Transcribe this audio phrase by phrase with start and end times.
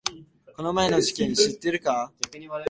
[0.55, 2.11] この前の事件知ってるか？